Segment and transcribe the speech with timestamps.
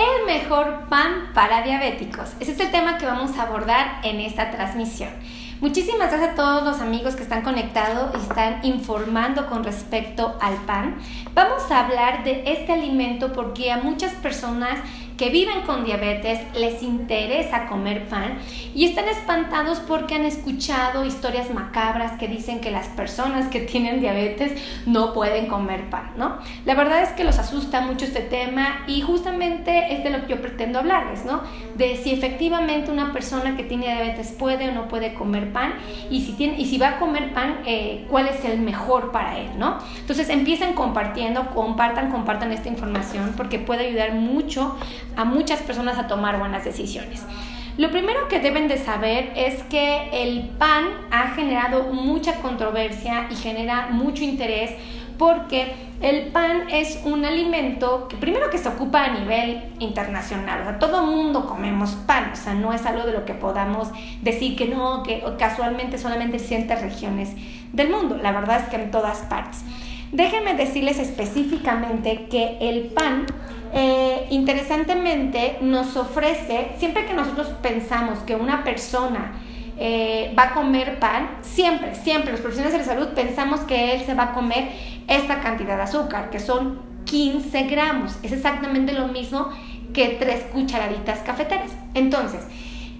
[0.00, 2.30] el mejor pan para diabéticos.
[2.40, 5.10] Ese es el tema que vamos a abordar en esta transmisión.
[5.60, 10.54] Muchísimas gracias a todos los amigos que están conectados y están informando con respecto al
[10.64, 10.96] pan.
[11.34, 14.78] Vamos a hablar de este alimento porque a muchas personas
[15.20, 18.38] que viven con diabetes les interesa comer pan
[18.74, 24.00] y están espantados porque han escuchado historias macabras que dicen que las personas que tienen
[24.00, 26.38] diabetes no pueden comer pan, ¿no?
[26.64, 30.28] La verdad es que los asusta mucho este tema y justamente es de lo que
[30.28, 31.42] yo pretendo hablarles, ¿no?
[31.74, 35.74] De si efectivamente una persona que tiene diabetes puede o no puede comer pan
[36.08, 39.36] y si, tiene, y si va a comer pan, eh, cuál es el mejor para
[39.36, 39.80] él, ¿no?
[39.98, 44.78] Entonces empiecen compartiendo, compartan, compartan esta información porque puede ayudar mucho
[45.20, 47.22] a muchas personas a tomar buenas decisiones.
[47.76, 53.34] Lo primero que deben de saber es que el pan ha generado mucha controversia y
[53.36, 54.72] genera mucho interés
[55.18, 60.64] porque el pan es un alimento que primero que se ocupa a nivel internacional, o
[60.64, 63.90] sea, todo mundo comemos pan, o sea, no es algo de lo que podamos
[64.22, 67.36] decir que no, que casualmente solamente en ciertas regiones
[67.74, 69.62] del mundo, la verdad es que en todas partes.
[70.12, 73.26] Déjenme decirles específicamente que el pan
[73.72, 79.32] eh, interesantemente nos ofrece, siempre que nosotros pensamos que una persona
[79.78, 84.02] eh, va a comer pan, siempre, siempre los profesionales de la salud pensamos que él
[84.04, 84.68] se va a comer
[85.06, 88.18] esta cantidad de azúcar, que son 15 gramos.
[88.22, 89.48] Es exactamente lo mismo
[89.94, 91.70] que tres cucharaditas cafeteras.
[91.94, 92.40] Entonces,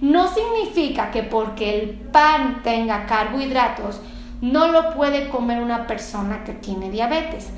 [0.01, 4.01] no significa que porque el pan tenga carbohidratos,
[4.41, 7.49] no lo puede comer una persona que tiene diabetes.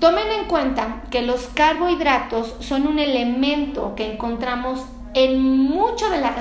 [0.00, 5.40] Tomen en cuenta que los carbohidratos son un elemento que encontramos en,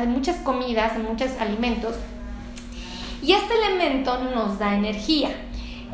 [0.02, 1.95] de muchas comidas, en muchos alimentos,
[3.22, 5.30] y este elemento nos da energía.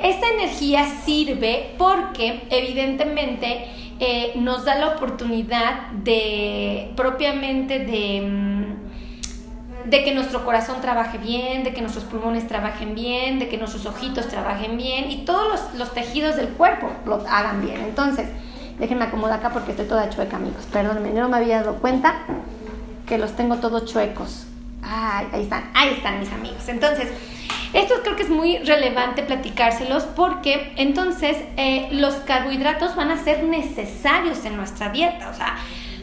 [0.01, 3.67] Esta energía sirve porque evidentemente
[3.99, 8.86] eh, nos da la oportunidad de propiamente de mm,
[9.89, 13.86] de que nuestro corazón trabaje bien, de que nuestros pulmones trabajen bien, de que nuestros
[13.86, 17.81] ojitos trabajen bien y todos los, tejidos del cuerpo lo hagan bien.
[17.81, 18.27] Entonces,
[18.80, 20.65] déjenme acomodar acá porque estoy toda chueca, amigos.
[20.71, 22.15] Perdónenme, no me había dado cuenta
[23.05, 24.45] que los tengo todos chuecos.
[24.83, 26.67] Ay, ahí están, ahí están mis amigos.
[26.67, 27.09] Entonces,
[27.73, 33.45] esto creo que es muy relevante platicárselos porque entonces eh, los carbohidratos van a ser
[33.45, 35.30] necesarios en nuestra dieta.
[35.30, 35.55] O sea,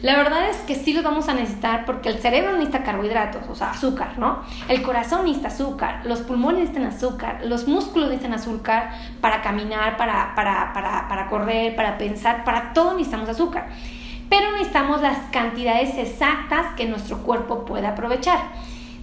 [0.05, 3.55] la verdad es que sí los vamos a necesitar porque el cerebro necesita carbohidratos, o
[3.55, 4.43] sea, azúcar, ¿no?
[4.69, 8.91] El corazón necesita azúcar, los pulmones necesitan azúcar, los músculos necesitan azúcar
[9.23, 13.69] para caminar, para, para, para, para correr, para pensar, para todo necesitamos azúcar.
[14.29, 18.41] Pero necesitamos las cantidades exactas que nuestro cuerpo pueda aprovechar.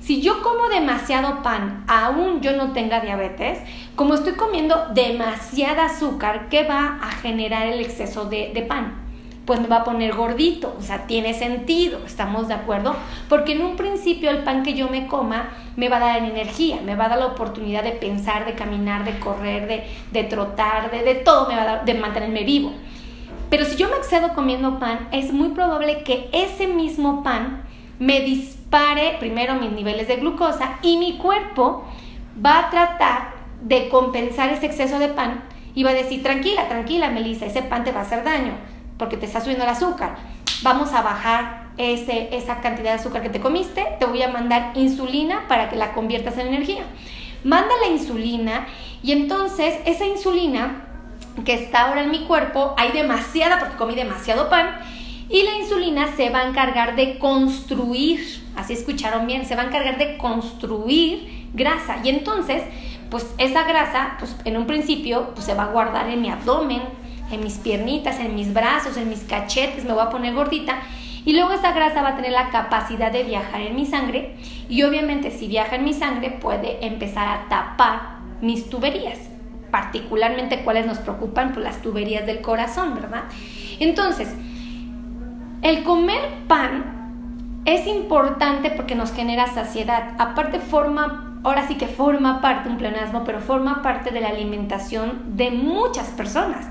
[0.01, 3.57] Si yo como demasiado pan, aún yo no tenga diabetes,
[3.95, 9.10] como estoy comiendo demasiada azúcar, ¿qué va a generar el exceso de, de pan?
[9.51, 12.95] Pues me va a poner gordito, o sea, tiene sentido, ¿estamos de acuerdo?
[13.27, 16.79] Porque en un principio el pan que yo me coma me va a dar energía,
[16.81, 20.89] me va a dar la oportunidad de pensar, de caminar, de correr, de, de trotar,
[20.89, 22.71] de, de todo, me va a dar, de mantenerme vivo.
[23.49, 27.63] Pero si yo me excedo comiendo pan, es muy probable que ese mismo pan
[27.99, 31.83] me dispare primero mis niveles de glucosa y mi cuerpo
[32.37, 35.43] va a tratar de compensar ese exceso de pan
[35.75, 38.53] y va a decir, tranquila, tranquila, Melissa, ese pan te va a hacer daño
[39.01, 40.15] porque te está subiendo el azúcar.
[40.61, 44.73] Vamos a bajar ese, esa cantidad de azúcar que te comiste, te voy a mandar
[44.75, 46.83] insulina para que la conviertas en energía.
[47.43, 48.67] Manda la insulina
[49.01, 50.83] y entonces esa insulina
[51.43, 54.69] que está ahora en mi cuerpo, hay demasiada porque comí demasiado pan,
[55.31, 58.19] y la insulina se va a encargar de construir,
[58.55, 61.97] así escucharon bien, se va a encargar de construir grasa.
[62.03, 62.61] Y entonces,
[63.09, 66.83] pues esa grasa, pues en un principio, pues se va a guardar en mi abdomen,
[67.31, 70.79] en mis piernitas, en mis brazos, en mis cachetes, me voy a poner gordita.
[71.23, 74.35] Y luego esa grasa va a tener la capacidad de viajar en mi sangre
[74.67, 79.19] y obviamente si viaja en mi sangre puede empezar a tapar mis tuberías,
[79.69, 83.23] particularmente cuáles nos preocupan, pues las tuberías del corazón, ¿verdad?
[83.79, 84.29] Entonces,
[85.61, 87.01] el comer pan
[87.65, 90.15] es importante porque nos genera saciedad.
[90.17, 95.37] Aparte forma, ahora sí que forma parte un pleonasmo, pero forma parte de la alimentación
[95.37, 96.65] de muchas personas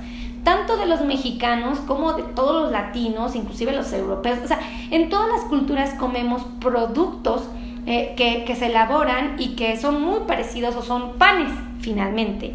[0.45, 4.39] tanto de los mexicanos como de todos los latinos, inclusive los europeos.
[4.45, 4.61] O sea,
[4.91, 7.43] en todas las culturas comemos productos
[7.87, 11.51] eh, que, se elaboran y que son muy parecidos o son panes
[11.81, 12.53] finalmente.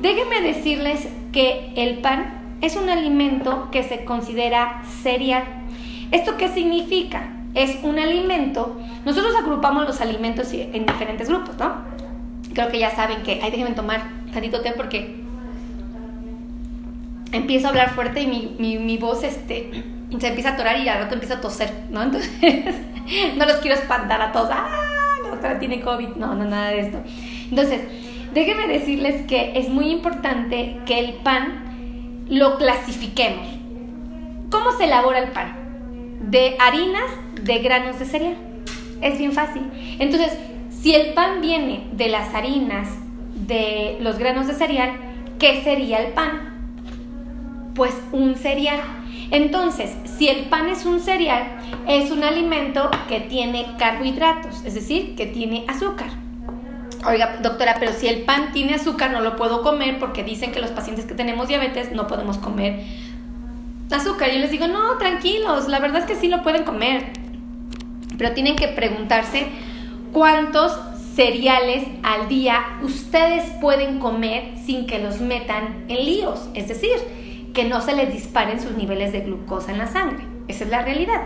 [0.00, 5.44] Déjenme decirles que el pan es un alimento que se considera cereal.
[6.10, 7.30] ¿Esto qué significa?
[7.54, 11.72] Es un alimento, nosotros agrupamos los alimentos en diferentes grupos, ¿no?
[12.52, 15.23] Creo que ya saben que, ahí déjenme tomar tantito té porque
[17.34, 19.70] empiezo a hablar fuerte y mi, mi, voz este,
[20.18, 22.02] se empieza a atorar y al rato empiezo a toser, ¿no?
[22.04, 22.30] Entonces,
[23.36, 24.50] no los quiero espantar a todos.
[24.52, 24.80] ¡Ah!
[25.22, 26.10] La doctora tiene COVID.
[26.16, 26.98] No, no, nada de esto.
[27.50, 27.80] Entonces,
[28.32, 33.46] déjenme decirles que es muy importante que el pan lo clasifiquemos.
[34.50, 36.20] ¿Cómo se elabora el pan?
[36.30, 37.10] De harinas,
[37.42, 38.36] de granos de cereal.
[39.02, 39.62] Es bien fácil.
[39.98, 40.32] Entonces,
[40.70, 42.88] si el pan viene de las harinas,
[43.34, 44.92] de los granos de cereal,
[45.38, 46.53] ¿qué sería el pan?
[47.74, 48.80] Pues un cereal.
[49.30, 51.56] Entonces, si el pan es un cereal,
[51.88, 56.08] es un alimento que tiene carbohidratos, es decir, que tiene azúcar.
[57.06, 60.60] Oiga, doctora, pero si el pan tiene azúcar no lo puedo comer porque dicen que
[60.60, 62.84] los pacientes que tenemos diabetes no podemos comer
[63.90, 64.30] azúcar.
[64.30, 67.12] Yo les digo, no, tranquilos, la verdad es que sí lo pueden comer.
[68.16, 69.48] Pero tienen que preguntarse
[70.12, 70.78] cuántos
[71.14, 76.48] cereales al día ustedes pueden comer sin que los metan en líos.
[76.54, 76.96] Es decir,
[77.54, 80.24] que no se les disparen sus niveles de glucosa en la sangre.
[80.48, 81.22] Esa es la realidad.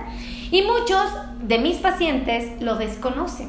[0.51, 1.05] Y muchos
[1.43, 3.49] de mis pacientes lo desconocen.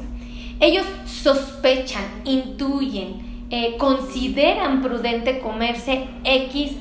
[0.58, 6.72] Ellos sospechan, intuyen, eh, consideran prudente comerse X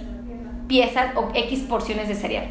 [0.68, 2.48] piezas o X porciones de cereal.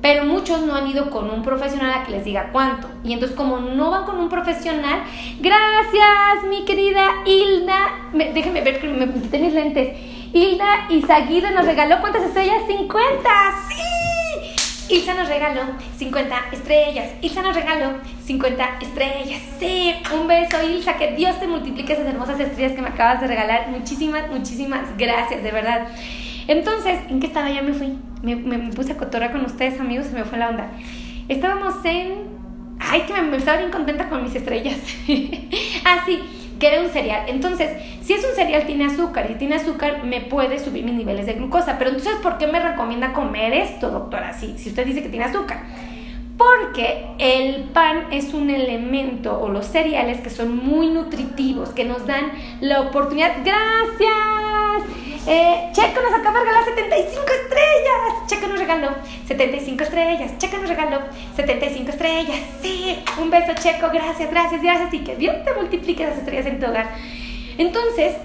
[0.00, 2.88] Pero muchos no han ido con un profesional a que les diga cuánto.
[3.04, 5.02] Y entonces como no van con un profesional,
[5.40, 7.78] gracias mi querida Hilda,
[8.12, 10.13] déjenme ver que me mis lentes.
[10.34, 12.62] Hilda Izaguirre nos regaló cuántas estrellas?
[12.66, 13.30] 50.
[13.68, 14.94] Sí.
[14.96, 15.60] Ilsa nos regaló
[15.96, 17.12] 50 estrellas.
[17.22, 19.40] Ilsa nos regaló 50 estrellas.
[19.60, 19.94] Sí.
[20.12, 20.96] Un beso, Ilsa.
[20.96, 23.68] Que Dios te multiplique esas hermosas estrellas que me acabas de regalar.
[23.68, 25.86] Muchísimas, muchísimas gracias, de verdad.
[26.48, 27.48] Entonces, ¿en qué estaba?
[27.48, 27.96] Ya me fui.
[28.22, 30.66] Me, puse a cotorrar con ustedes, amigos, y me fue la onda.
[31.28, 32.24] Estábamos en.
[32.80, 34.80] Ay, que me, me estaba bien contenta con mis estrellas.
[35.84, 37.24] ah, sí que un cereal.
[37.28, 37.70] Entonces,
[38.02, 41.34] si es un cereal tiene azúcar y tiene azúcar, me puede subir mis niveles de
[41.34, 41.78] glucosa.
[41.78, 44.32] Pero entonces, ¿por qué me recomienda comer esto, doctora?
[44.32, 45.58] Si, si usted dice que tiene azúcar.
[46.36, 52.06] Porque el pan es un elemento o los cereales que son muy nutritivos, que nos
[52.06, 53.36] dan la oportunidad.
[53.44, 55.04] Gracias.
[55.26, 58.26] Eh, Checo nos acaba de regalar 75 estrellas.
[58.26, 58.88] Checo nos regaló
[59.26, 60.38] 75 estrellas.
[60.38, 60.98] Checo nos regaló
[61.36, 62.40] 75 estrellas.
[62.60, 63.88] Sí, un beso, Checo.
[63.92, 64.92] Gracias, gracias, gracias.
[64.92, 66.90] Y que Dios te multiplique esas estrellas en tu hogar.
[67.56, 68.16] Entonces,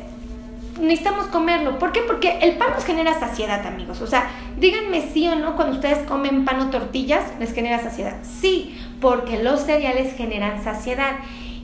[0.80, 1.78] necesitamos comerlo.
[1.80, 2.02] ¿Por qué?
[2.02, 4.02] Porque el pan nos genera saciedad, amigos.
[4.02, 8.18] O sea, díganme sí o no cuando ustedes comen pan o tortillas, les genera saciedad.
[8.24, 11.18] Sí, porque los cereales generan saciedad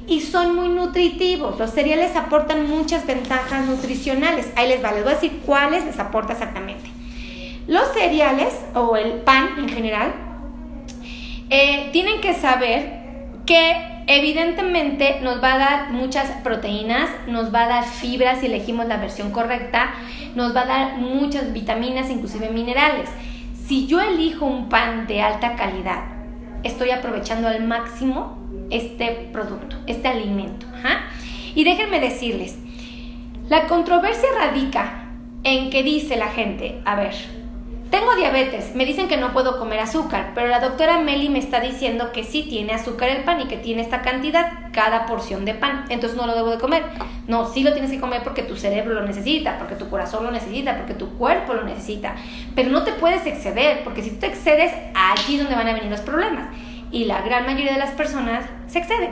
[0.08, 1.58] y son muy nutritivos.
[1.58, 4.48] Los cereales aportan muchas ventajas nutricionales.
[4.56, 6.90] Ahí les va, les voy a decir cuáles les aporta exactamente.
[7.68, 10.14] Los cereales o el pan en general
[11.50, 13.06] eh, tienen que saber
[13.46, 18.88] que evidentemente nos va a dar muchas proteínas, nos va a dar fibras si elegimos
[18.88, 19.94] la versión correcta,
[20.36, 23.10] nos va a dar muchas vitaminas, inclusive minerales.
[23.68, 26.04] Si yo elijo un pan de alta calidad,
[26.64, 28.38] estoy aprovechando al máximo
[28.70, 30.66] este producto, este alimento.
[31.56, 32.58] Y déjenme decirles,
[33.48, 35.06] la controversia radica
[35.44, 37.14] en que dice la gente, a ver,
[37.92, 41.60] tengo diabetes, me dicen que no puedo comer azúcar, pero la doctora Meli me está
[41.60, 45.54] diciendo que sí tiene azúcar el pan y que tiene esta cantidad cada porción de
[45.54, 46.84] pan, entonces no lo debo de comer.
[47.28, 50.32] No, sí lo tienes que comer porque tu cerebro lo necesita, porque tu corazón lo
[50.32, 52.16] necesita, porque tu cuerpo lo necesita,
[52.56, 55.74] pero no te puedes exceder, porque si tú te excedes, allí es donde van a
[55.74, 56.50] venir los problemas
[56.92, 59.12] y la gran mayoría de las personas se exceden.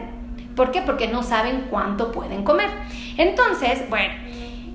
[0.55, 0.81] ¿Por qué?
[0.81, 2.69] Porque no saben cuánto pueden comer.
[3.17, 4.13] Entonces, bueno,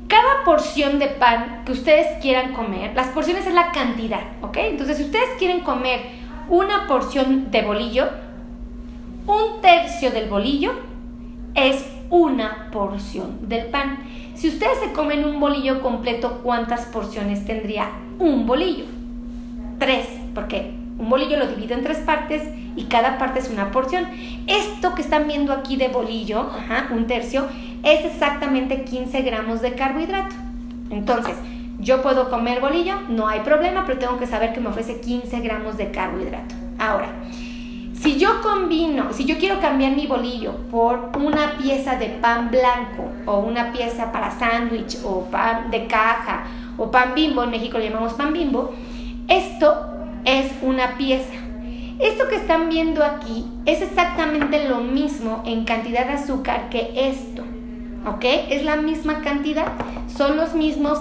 [0.09, 4.57] cada porción de pan que ustedes quieran comer, las porciones es la cantidad, ¿ok?
[4.57, 6.01] Entonces, si ustedes quieren comer
[6.49, 8.09] una porción de bolillo,
[9.27, 10.73] un tercio del bolillo
[11.55, 13.99] es una porción del pan.
[14.35, 18.87] Si ustedes se comen un bolillo completo, ¿cuántas porciones tendría un bolillo?
[19.79, 22.43] Tres, porque un bolillo lo divido en tres partes
[22.77, 24.07] y cada parte es una porción.
[24.47, 26.49] Esto que están viendo aquí de bolillo,
[26.91, 27.47] un tercio,
[27.83, 30.35] es exactamente 15 gramos de carbohidrato.
[30.91, 31.37] Entonces,
[31.79, 35.41] yo puedo comer bolillo, no hay problema, pero tengo que saber que me ofrece 15
[35.41, 36.55] gramos de carbohidrato.
[36.79, 37.09] Ahora,
[37.95, 43.11] si yo combino, si yo quiero cambiar mi bolillo por una pieza de pan blanco
[43.27, 46.45] o una pieza para sándwich o pan de caja
[46.77, 48.73] o pan bimbo, en México lo llamamos pan bimbo,
[49.27, 49.75] esto
[50.25, 51.35] es una pieza.
[51.99, 57.38] Esto que están viendo aquí es exactamente lo mismo en cantidad de azúcar que esto.
[58.07, 58.25] ¿Ok?
[58.51, 59.67] Es la misma cantidad.
[60.09, 60.99] Son los mismos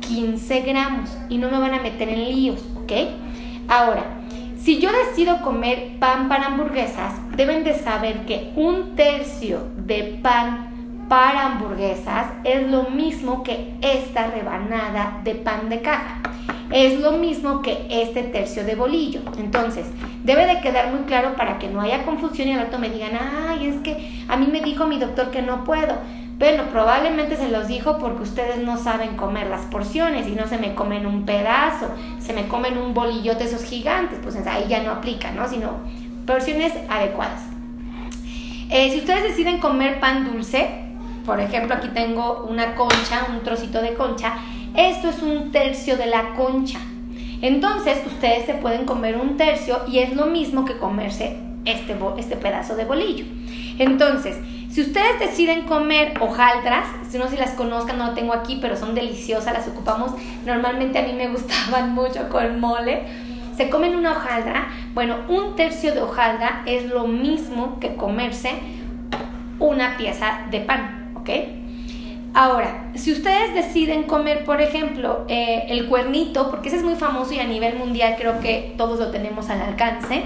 [0.00, 2.64] 15 gramos y no me van a meter en líos.
[2.76, 2.92] ¿Ok?
[3.68, 4.04] Ahora,
[4.56, 11.06] si yo decido comer pan para hamburguesas, deben de saber que un tercio de pan
[11.08, 16.20] para hamburguesas es lo mismo que esta rebanada de pan de caja.
[16.72, 19.20] es lo mismo que este tercio de bolillo.
[19.38, 19.86] Entonces,
[20.24, 23.12] debe de quedar muy claro para que no haya confusión y al rato me digan,
[23.48, 25.94] ay, es que a mí me dijo mi doctor que no puedo.
[26.38, 30.58] Bueno, probablemente se los dijo porque ustedes no saben comer las porciones y no se
[30.58, 31.88] me comen un pedazo,
[32.18, 35.48] se me comen un bolillote esos gigantes, pues ahí ya no aplica, ¿no?
[35.48, 35.70] Sino
[36.26, 37.40] porciones adecuadas.
[38.68, 40.68] Eh, si ustedes deciden comer pan dulce,
[41.24, 44.34] por ejemplo, aquí tengo una concha, un trocito de concha,
[44.76, 46.80] esto es un tercio de la concha.
[47.40, 52.36] Entonces, ustedes se pueden comer un tercio y es lo mismo que comerse este, este
[52.36, 53.24] pedazo de bolillo.
[53.78, 54.38] Entonces,
[54.76, 58.76] si ustedes deciden comer hojaldras, si no si las conozcan, no lo tengo aquí, pero
[58.76, 60.12] son deliciosas, las ocupamos,
[60.44, 63.04] normalmente a mí me gustaban mucho con mole,
[63.56, 68.50] se comen una hojaldra, bueno, un tercio de hojaldra es lo mismo que comerse
[69.60, 71.30] una pieza de pan, ¿ok?
[72.34, 77.32] Ahora, si ustedes deciden comer, por ejemplo, eh, el cuernito, porque ese es muy famoso
[77.32, 80.22] y a nivel mundial creo que todos lo tenemos al alcance,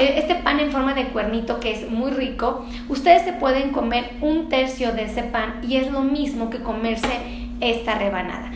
[0.00, 4.48] este pan en forma de cuernito que es muy rico, ustedes se pueden comer un
[4.48, 7.08] tercio de ese pan y es lo mismo que comerse
[7.60, 8.50] esta rebanada.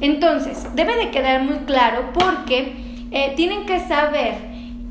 [0.00, 2.74] Entonces, debe de quedar muy claro porque
[3.10, 4.34] eh, tienen que saber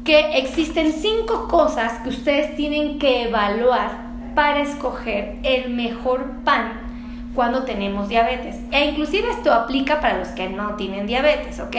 [0.04, 6.88] que existen cinco cosas que ustedes tienen que evaluar para escoger el mejor pan
[7.36, 8.58] cuando tenemos diabetes.
[8.72, 11.76] E inclusive esto aplica para los que no tienen diabetes, ¿ok?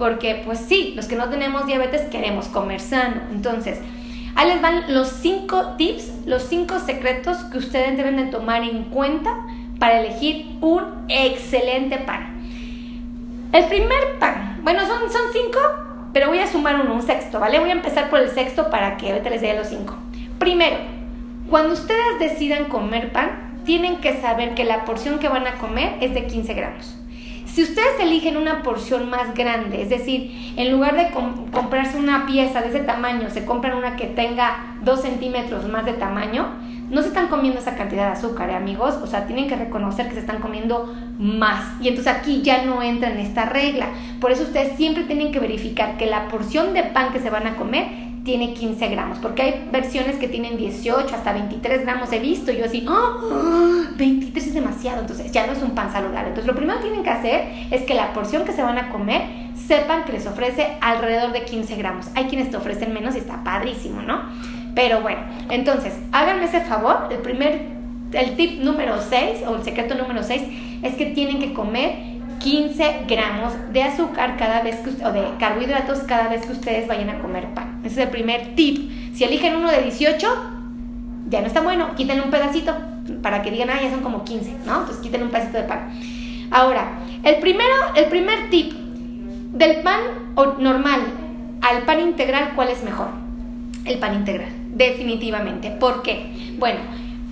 [0.00, 3.20] Porque pues sí, los que no tenemos diabetes queremos comer sano.
[3.30, 3.78] Entonces,
[4.34, 8.84] ahí les van los cinco tips, los cinco secretos que ustedes deben de tomar en
[8.84, 9.36] cuenta
[9.78, 12.40] para elegir un excelente pan.
[13.52, 15.58] El primer pan, bueno, son, son cinco,
[16.14, 17.60] pero voy a sumar uno, un sexto, ¿vale?
[17.60, 19.98] Voy a empezar por el sexto para que ahorita les dé los cinco.
[20.38, 20.78] Primero,
[21.50, 25.98] cuando ustedes decidan comer pan, tienen que saber que la porción que van a comer
[26.00, 26.99] es de 15 gramos.
[27.60, 31.10] Si ustedes eligen una porción más grande, es decir, en lugar de
[31.52, 35.92] comprarse una pieza de ese tamaño, se compran una que tenga 2 centímetros más de
[35.92, 36.46] tamaño,
[36.88, 38.94] no se están comiendo esa cantidad de azúcar, ¿eh, amigos.
[39.02, 41.78] O sea, tienen que reconocer que se están comiendo más.
[41.82, 43.90] Y entonces aquí ya no entra en esta regla.
[44.22, 47.46] Por eso ustedes siempre tienen que verificar que la porción de pan que se van
[47.46, 52.18] a comer tiene 15 gramos, porque hay versiones que tienen 18 hasta 23 gramos, he
[52.18, 53.96] visto, yo así, ¡oh!
[53.96, 56.28] 23 es demasiado, entonces ya no es un pan saludable.
[56.28, 58.90] Entonces lo primero que tienen que hacer es que la porción que se van a
[58.90, 59.22] comer
[59.54, 62.08] sepan que les ofrece alrededor de 15 gramos.
[62.14, 64.22] Hay quienes te ofrecen menos y está padrísimo, ¿no?
[64.74, 67.66] Pero bueno, entonces háganme ese favor, el primer,
[68.12, 70.42] el tip número 6 o el secreto número 6
[70.82, 72.10] es que tienen que comer
[72.40, 77.10] 15 gramos de azúcar cada vez que o de carbohidratos cada vez que ustedes vayan
[77.10, 77.69] a comer pan.
[77.90, 78.88] Ese es el primer tip.
[79.14, 80.26] Si eligen uno de 18,
[81.28, 82.72] ya no está bueno, quiten un pedacito
[83.20, 84.80] para que digan, ah, ya son como 15, ¿no?
[84.80, 85.90] Entonces quiten un pedacito de pan.
[86.52, 90.00] Ahora, el primero, el primer tip del pan
[90.58, 91.00] normal
[91.62, 93.08] al pan integral, ¿cuál es mejor?
[93.84, 95.70] El pan integral, definitivamente.
[95.72, 96.54] ¿Por qué?
[96.58, 96.78] Bueno,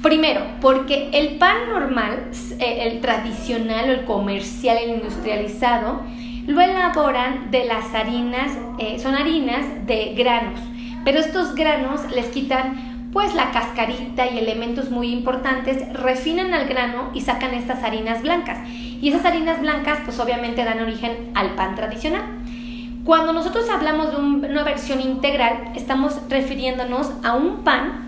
[0.03, 6.03] Primero, porque el pan normal, eh, el tradicional el comercial, el industrializado,
[6.49, 10.59] lo elaboran de las harinas, eh, son harinas de granos,
[11.05, 17.11] pero estos granos les quitan pues la cascarita y elementos muy importantes, refinan al grano
[17.13, 18.59] y sacan estas harinas blancas.
[18.69, 22.23] Y esas harinas blancas pues obviamente dan origen al pan tradicional.
[23.05, 28.08] Cuando nosotros hablamos de una versión integral, estamos refiriéndonos a un pan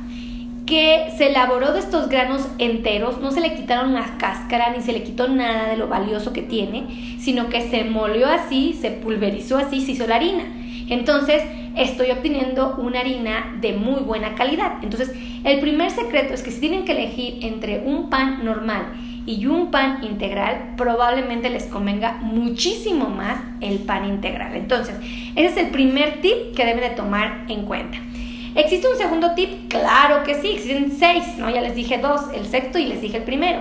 [0.71, 4.93] que se elaboró de estos granos enteros, no se le quitaron la cáscara ni se
[4.93, 9.59] le quitó nada de lo valioso que tiene, sino que se molió así, se pulverizó
[9.59, 10.45] así, se hizo la harina.
[10.89, 11.43] Entonces,
[11.77, 14.75] estoy obteniendo una harina de muy buena calidad.
[14.81, 15.12] Entonces,
[15.43, 18.93] el primer secreto es que si tienen que elegir entre un pan normal
[19.27, 24.55] y un pan integral, probablemente les convenga muchísimo más el pan integral.
[24.55, 24.95] Entonces,
[25.35, 27.99] ese es el primer tip que deben de tomar en cuenta.
[28.61, 29.71] ¿Existe un segundo tip?
[29.71, 31.49] Claro que sí, existen seis, ¿no?
[31.49, 33.61] Ya les dije dos, el sexto y les dije el primero.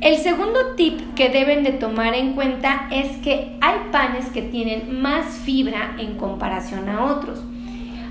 [0.00, 5.02] El segundo tip que deben de tomar en cuenta es que hay panes que tienen
[5.02, 7.42] más fibra en comparación a otros.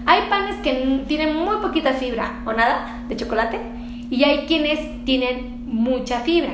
[0.05, 3.61] Hay panes que tienen muy poquita fibra o nada de chocolate
[4.09, 6.51] y hay quienes tienen mucha fibra.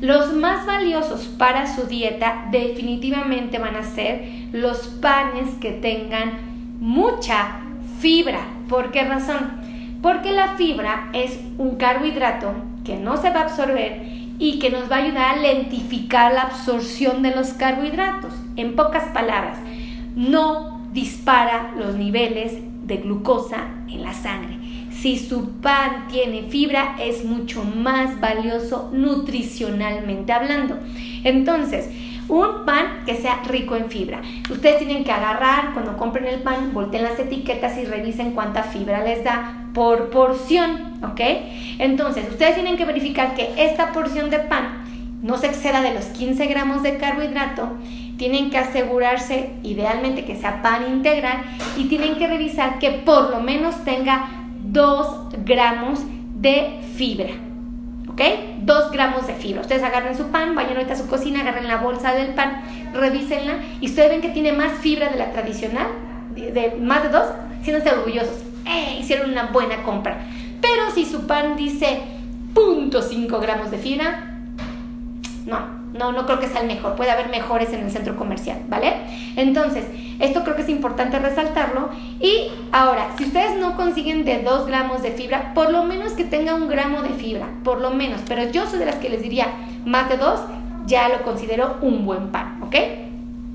[0.00, 7.60] Los más valiosos para su dieta definitivamente van a ser los panes que tengan mucha
[8.00, 8.55] fibra.
[8.68, 9.60] ¿Por qué razón?
[10.02, 12.52] Porque la fibra es un carbohidrato
[12.84, 14.02] que no se va a absorber
[14.38, 18.32] y que nos va a ayudar a lentificar la absorción de los carbohidratos.
[18.56, 19.58] En pocas palabras,
[20.14, 22.54] no dispara los niveles
[22.86, 24.58] de glucosa en la sangre.
[24.90, 30.78] Si su pan tiene fibra, es mucho más valioso nutricionalmente hablando.
[31.22, 31.90] Entonces,
[32.28, 34.20] Un pan que sea rico en fibra.
[34.50, 39.04] Ustedes tienen que agarrar, cuando compren el pan, volteen las etiquetas y revisen cuánta fibra
[39.04, 41.20] les da por porción, ¿ok?
[41.78, 44.84] Entonces, ustedes tienen que verificar que esta porción de pan
[45.22, 47.68] no se exceda de los 15 gramos de carbohidrato,
[48.16, 51.42] tienen que asegurarse idealmente que sea pan integral
[51.76, 54.30] y tienen que revisar que por lo menos tenga
[54.64, 56.00] 2 gramos
[56.34, 57.45] de fibra.
[58.16, 58.22] ¿Ok?
[58.62, 59.60] 2 gramos de fibra.
[59.60, 62.62] Ustedes agarren su pan, vayan ahorita a su cocina, agarren la bolsa del pan,
[62.94, 65.88] revísenla y ustedes ven que tiene más fibra de la tradicional,
[66.34, 67.22] de, más de 2,
[67.62, 68.38] siéntanse orgullosos.
[68.64, 68.96] ¡Eh!
[69.00, 70.16] Hicieron una buena compra.
[70.62, 72.00] Pero si su pan dice
[72.54, 74.38] 0.5 gramos de fibra,
[75.44, 76.94] no, no, no creo que sea el mejor.
[76.94, 78.92] Puede haber mejores en el centro comercial, ¿vale?
[79.36, 79.84] Entonces,
[80.18, 81.90] esto creo que es importante resaltarlo.
[82.20, 86.24] Y ahora, si ustedes no consiguen de 2 gramos de fibra, por lo menos que
[86.24, 88.20] tenga un gramo de fibra, por lo menos.
[88.28, 89.48] Pero yo soy de las que les diría
[89.84, 90.40] más de 2,
[90.86, 92.76] ya lo considero un buen pan, ¿ok?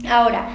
[0.10, 0.48] Ahora,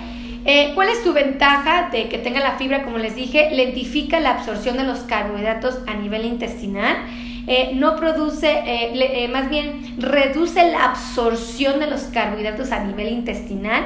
[0.48, 2.84] eh, ¿Cuál es su ventaja de que tenga la fibra?
[2.84, 6.98] Como les dije, lentifica la absorción de los carbohidratos a nivel intestinal.
[7.46, 13.08] Eh, no produce, eh, eh, más bien reduce la absorción de los carbohidratos a nivel
[13.08, 13.84] intestinal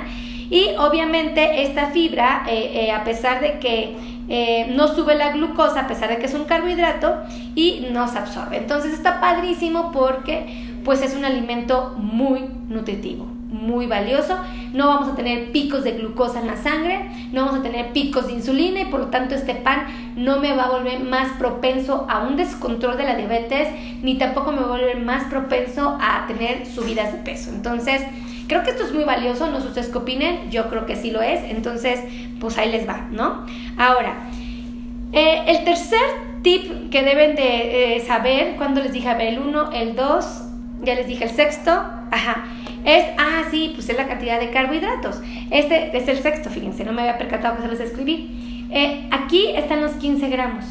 [0.49, 2.47] y obviamente esta fibra,
[2.95, 7.19] a pesar de que no sube la glucosa, a pesar de que es un carbohidrato,
[7.55, 8.57] y no se absorbe.
[8.57, 14.37] Entonces está padrísimo porque pues es un alimento muy nutritivo muy valioso,
[14.73, 18.27] no vamos a tener picos de glucosa en la sangre, no vamos a tener picos
[18.29, 22.07] de insulina y por lo tanto este pan no me va a volver más propenso
[22.09, 23.69] a un descontrol de la diabetes
[24.03, 27.51] ni tampoco me va a volver más propenso a tener subidas de peso.
[27.51, 28.03] Entonces,
[28.47, 31.11] creo que esto es muy valioso, no sé ustedes qué opinen, yo creo que sí
[31.11, 32.01] lo es, entonces
[32.41, 33.47] pues ahí les va, ¿no?
[33.77, 34.15] Ahora,
[35.13, 35.99] eh, el tercer
[36.43, 40.25] tip que deben de eh, saber, cuando les dije, a ver, el 1, el 2,
[40.83, 42.45] ya les dije el sexto, ajá,
[42.85, 45.21] es, ah, sí, pues es la cantidad de carbohidratos.
[45.51, 48.67] Este es el sexto, fíjense, no me había percatado que se los escribí.
[48.71, 50.65] Eh, aquí están los 15 gramos.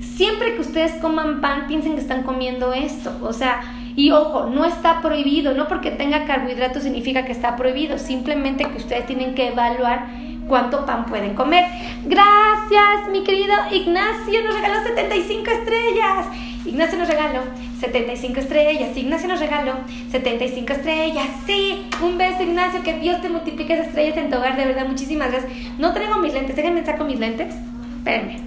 [0.00, 3.12] Siempre que ustedes coman pan, piensen que están comiendo esto.
[3.22, 3.60] O sea,
[3.96, 8.76] y ojo, no está prohibido, no porque tenga carbohidratos significa que está prohibido, simplemente que
[8.76, 10.06] ustedes tienen que evaluar
[10.48, 11.64] cuánto pan pueden comer.
[12.04, 16.26] Gracias, mi querido Ignacio, nos regaló 75 estrellas.
[16.66, 17.40] Ignacio nos regaló
[17.80, 18.96] 75 estrellas.
[18.96, 19.74] Ignacio nos regaló
[20.10, 21.26] 75 estrellas.
[21.46, 22.82] Sí, un beso, Ignacio.
[22.82, 24.56] Que Dios te multiplique esas estrellas en tu hogar.
[24.56, 25.52] De verdad, muchísimas gracias.
[25.78, 26.56] No traigo mis lentes.
[26.56, 27.54] Déjenme saco mis lentes.
[27.98, 28.40] Espérenme.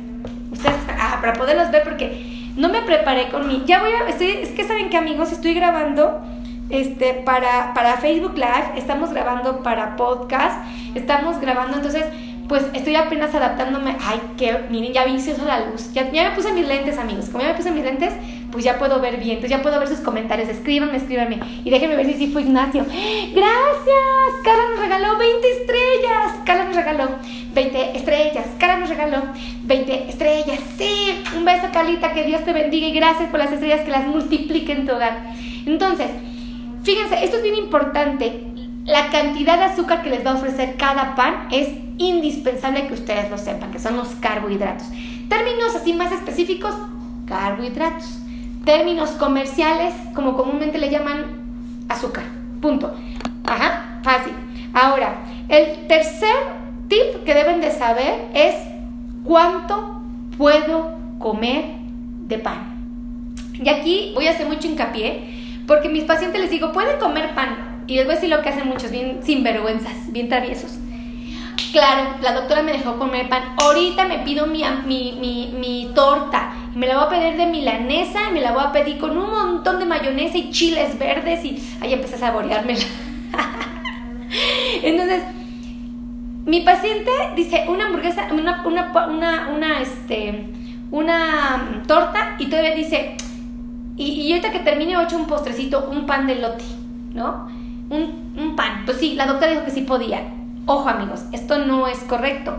[0.52, 3.64] Ustedes, ah, para poderlos ver, porque no me preparé con mi.
[3.66, 4.10] Ya voy a.
[4.10, 6.22] Es que saben que, amigos, estoy grabando
[6.70, 8.78] este, para, para Facebook Live.
[8.78, 10.64] Estamos grabando para podcast.
[10.96, 12.06] Estamos grabando, entonces
[12.50, 13.96] pues estoy apenas adaptándome.
[14.02, 15.94] Ay, que miren, ya vi eso la luz.
[15.94, 17.30] Ya, me puse mis lentes, amigos.
[17.30, 18.12] Como ya me puse mis lentes,
[18.52, 19.36] pues ya puedo ver bien.
[19.36, 20.50] Entonces ya puedo ver sus comentarios.
[20.50, 21.40] Escríbanme, escríbanme.
[21.64, 22.84] Y déjenme ver si sí fue Ignacio.
[22.84, 24.34] ¡Gracias!
[24.44, 26.34] Carla nos regaló 20 estrellas.
[26.44, 27.10] Carla nos regaló
[27.54, 28.48] 20 estrellas.
[28.58, 29.22] Carla nos regaló
[29.66, 30.60] 20 estrellas.
[30.76, 32.14] Sí, un beso, Carlita.
[32.14, 35.34] Que Dios te bendiga y gracias por las estrellas que las multiplique en tu hogar.
[35.68, 36.08] Entonces,
[36.84, 38.49] fíjense, esto es bien importante.
[38.90, 43.30] La cantidad de azúcar que les va a ofrecer cada pan es indispensable que ustedes
[43.30, 44.88] lo sepan, que son los carbohidratos.
[45.30, 46.74] Términos así más específicos,
[47.28, 48.18] carbohidratos.
[48.66, 51.24] Términos comerciales, como comúnmente le llaman
[51.88, 52.24] azúcar.
[52.64, 52.92] Punto.
[53.46, 54.34] Ajá, fácil.
[54.74, 55.18] Ahora,
[55.50, 56.36] el tercer
[56.88, 58.56] tip que deben de saber es
[59.24, 60.02] cuánto
[60.36, 61.76] puedo comer
[62.28, 63.36] de pan.
[63.54, 67.69] Y aquí voy a hacer mucho hincapié, porque mis pacientes les digo, pueden comer pan,
[67.90, 70.78] y les voy a decir lo que hacen muchos, bien sinvergüenzas, bien traviesos.
[71.72, 73.56] Claro, la doctora me dejó comer pan.
[73.58, 76.54] Ahorita me pido mi, mi, mi, torta.
[76.76, 79.32] Me la voy a pedir de milanesa y me la voy a pedir con un
[79.32, 82.80] montón de mayonesa y chiles verdes y ahí empecé a saboreármela.
[84.84, 85.24] Entonces,
[86.46, 90.48] mi paciente dice una hamburguesa, una, una, una, este,
[90.92, 93.18] una torta y todavía dice,
[93.98, 96.66] y, y ahorita que termine, hecho un postrecito, un pan de lote,
[97.14, 97.59] ¿no?
[97.90, 98.84] Un, pan.
[98.86, 100.22] Pues sí, la doctora dijo que sí podía.
[100.66, 102.58] Ojo amigos, esto no es correcto.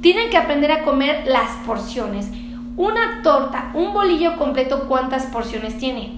[0.00, 2.30] Tienen que aprender a comer las porciones.
[2.76, 6.12] Una torta, un bolillo completo, ¿cuántas porciones tiene?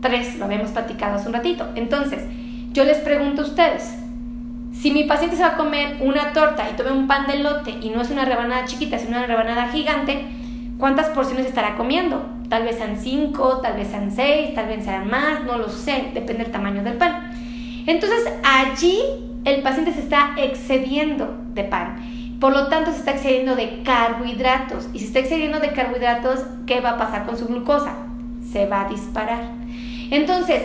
[0.00, 1.68] Tres, lo habíamos platicado hace un ratito.
[1.76, 2.24] Entonces,
[2.72, 3.98] yo les pregunto a ustedes,
[4.72, 7.70] si mi paciente se va a comer una torta y tome un pan de lote
[7.80, 10.24] y no es una rebanada chiquita, es una rebanada gigante,
[10.78, 12.26] ¿cuántas porciones estará comiendo?
[12.48, 16.10] Tal vez sean cinco, tal vez sean seis, tal vez sean más, no lo sé,
[16.14, 17.30] depende del tamaño del pan.
[17.86, 18.98] Entonces allí
[19.44, 21.96] el paciente se está excediendo de pan.
[22.40, 24.88] Por lo tanto, se está excediendo de carbohidratos.
[24.92, 27.94] Y si está excediendo de carbohidratos, ¿qué va a pasar con su glucosa?
[28.52, 29.44] Se va a disparar.
[30.10, 30.62] Entonces,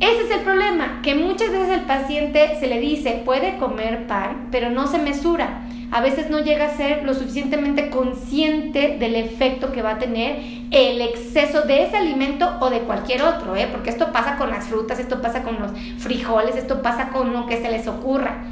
[0.00, 4.48] Ese es el problema, que muchas veces el paciente se le dice, puede comer pan,
[4.50, 5.63] pero no se mesura.
[5.94, 10.40] A veces no llega a ser lo suficientemente consciente del efecto que va a tener
[10.72, 13.68] el exceso de ese alimento o de cualquier otro, ¿eh?
[13.70, 17.46] porque esto pasa con las frutas, esto pasa con los frijoles, esto pasa con lo
[17.46, 18.42] que se les ocurra.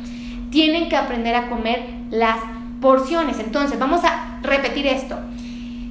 [0.50, 2.37] Tienen que aprender a comer las
[2.81, 3.40] porciones.
[3.40, 5.18] Entonces, vamos a repetir esto.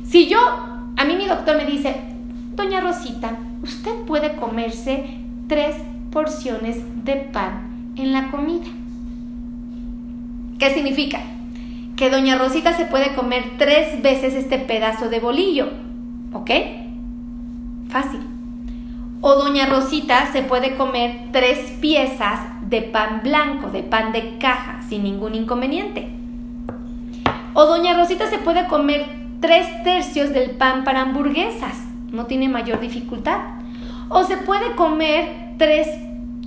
[0.07, 1.97] Si yo, a mí mi doctor me dice,
[2.55, 5.03] doña Rosita, usted puede comerse
[5.49, 5.75] tres
[6.13, 8.67] porciones de pan en la comida.
[10.57, 11.19] ¿Qué significa?
[11.95, 15.67] Que doña Rosita se puede comer tres veces este pedazo de bolillo.
[16.33, 16.49] ¿Ok?
[17.89, 18.21] Fácil.
[19.21, 24.81] O doña Rosita se puede comer tres piezas de pan blanco, de pan de caja,
[24.89, 26.09] sin ningún inconveniente.
[27.53, 29.05] O doña Rosita se puede comer
[29.41, 31.85] tres tercios del pan para hamburguesas.
[32.11, 33.39] No tiene mayor dificultad.
[34.09, 35.87] O se puede comer tres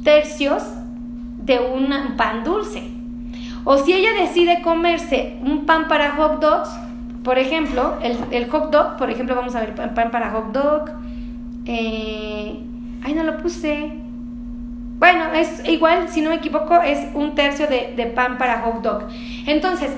[0.02, 0.62] tercios
[1.38, 2.93] de un pan dulce.
[3.64, 6.68] O si ella decide comerse un pan para hot dogs,
[7.22, 10.90] por ejemplo, el, hot dog, por ejemplo, vamos a ver pan para hot dog.
[11.64, 12.61] Eh,
[13.03, 13.92] ay, no lo puse.
[14.98, 18.83] Bueno, es igual, si no me equivoco, es un tercio de, de pan para hot
[18.83, 19.09] dog.
[19.46, 19.90] Entonces,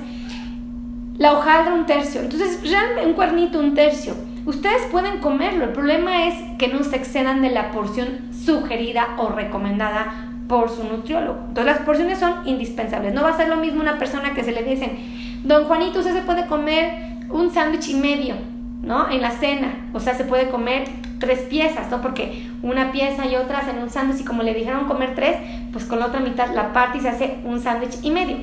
[1.19, 2.21] la hojaldra un tercio.
[2.21, 4.15] Entonces, realmente un cuernito un tercio.
[4.47, 9.31] Ustedes pueden comerlo, el problema es que no se excedan de la porción sugerida o
[9.31, 11.39] recomendada por su nutriólogo.
[11.49, 13.15] Entonces las porciones son indispensables.
[13.15, 14.99] No va a ser lo mismo una persona que se le dicen,
[15.45, 18.37] don Juanito, usted se puede comer un sándwich y medio,
[18.83, 19.11] ¿no?
[19.11, 19.89] En la cena.
[19.93, 20.85] O sea, se puede comer
[21.19, 22.01] tres piezas, ¿no?
[22.01, 25.37] Porque una pieza y otra hacen un sándwich y como le dijeron comer tres,
[25.73, 28.37] pues con la otra mitad la parte y se hace un sándwich y medio.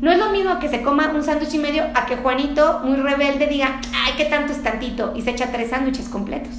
[0.00, 2.96] No es lo mismo que se coma un sándwich y medio a que Juanito, muy
[2.96, 6.52] rebelde, diga, ay, qué tanto es tantito, y se echa tres sándwiches completos.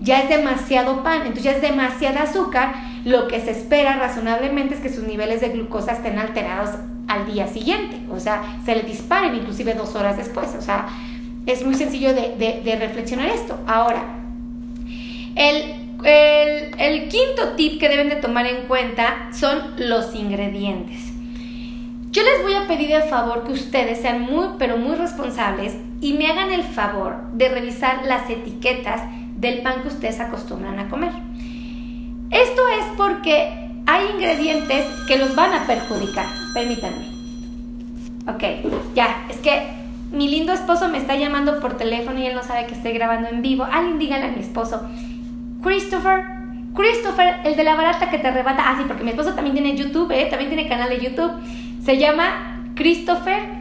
[0.00, 2.72] Ya es demasiado pan, entonces ya es demasiada azúcar.
[3.04, 6.70] Lo que se espera razonablemente es que sus niveles de glucosa estén alterados
[7.08, 10.54] al día siguiente, o sea, se le disparen inclusive dos horas después.
[10.58, 10.88] O sea,
[11.46, 13.58] es muy sencillo de, reflexionar esto.
[13.66, 14.02] Ahora,
[15.34, 15.64] el,
[16.04, 21.08] el quinto tip que deben de tomar en cuenta son los ingredientes.
[22.10, 26.14] Yo les voy a pedir el favor que ustedes sean muy, pero muy responsables y
[26.14, 29.02] me hagan el favor de revisar las etiquetas
[29.36, 31.12] del pan que ustedes acostumbran a comer.
[32.30, 36.26] Esto es porque hay ingredientes que los van a perjudicar.
[36.54, 37.06] Permítanme.
[38.26, 38.42] Ok,
[38.94, 39.78] ya, es que
[40.12, 43.28] mi lindo esposo me está llamando por teléfono y él no sabe que estoy grabando
[43.28, 43.64] en vivo.
[43.64, 44.82] Alguien dígale a mi esposo,
[45.62, 46.24] Christopher,
[46.74, 48.64] Christopher, el de la barata que te arrebata.
[48.66, 50.26] Ah, sí, porque mi esposo también tiene YouTube, ¿eh?
[50.30, 51.32] también tiene canal de YouTube.
[51.82, 53.58] Se llama Christopher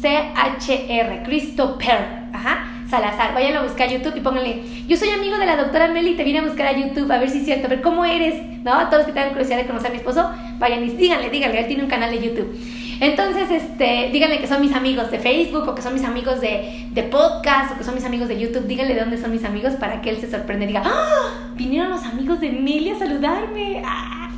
[0.00, 3.34] C-H-R, Christopher, ajá, Salazar.
[3.34, 6.24] Vayan a buscar a YouTube y pónganle, yo soy amigo de la doctora Meli te
[6.24, 8.74] vine a buscar a YouTube a ver si es cierto, a ver cómo eres, ¿no?
[8.74, 11.60] A todos los que tengan curiosidad de conocer a mi esposo, vayan y díganle, díganle,
[11.60, 12.56] él tiene un canal de YouTube.
[13.00, 16.88] Entonces, este, díganle que son mis amigos de Facebook o que son mis amigos de,
[16.92, 18.66] de podcast o que son mis amigos de YouTube.
[18.66, 21.50] Díganle de dónde son mis amigos para que él se sorprenda y diga, ¡Ah!
[21.54, 23.82] Vinieron los amigos de Meli a saludarme.
[23.84, 24.30] ¡Ah!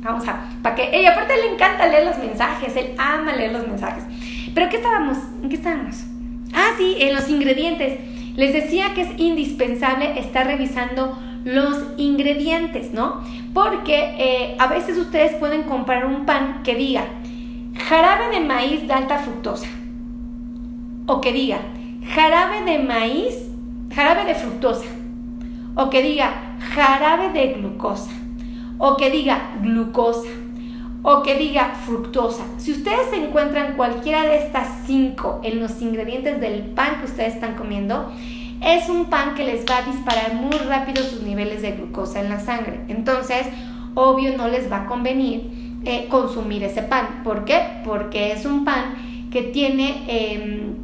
[0.00, 3.66] Vamos a, para que, y aparte le encanta leer los mensajes, él ama leer los
[3.66, 4.04] mensajes.
[4.54, 5.16] Pero ¿qué estábamos?
[5.42, 6.04] ¿En qué estábamos?
[6.54, 7.98] Ah, sí, en los ingredientes.
[8.36, 13.22] Les decía que es indispensable estar revisando los ingredientes, ¿no?
[13.52, 17.04] Porque eh, a veces ustedes pueden comprar un pan que diga
[17.88, 19.68] jarabe de maíz de alta fructosa.
[21.06, 21.58] O que diga
[22.14, 23.34] jarabe de maíz,
[23.94, 24.86] jarabe de fructosa.
[25.76, 28.10] O que diga jarabe de glucosa
[28.78, 30.28] o que diga glucosa
[31.06, 32.44] o que diga fructosa.
[32.56, 37.56] Si ustedes encuentran cualquiera de estas cinco en los ingredientes del pan que ustedes están
[37.56, 38.10] comiendo,
[38.62, 42.30] es un pan que les va a disparar muy rápido sus niveles de glucosa en
[42.30, 42.80] la sangre.
[42.88, 43.46] Entonces,
[43.94, 45.42] obvio no les va a convenir
[45.84, 47.20] eh, consumir ese pan.
[47.22, 47.82] ¿Por qué?
[47.84, 50.74] Porque es un pan que tiene em,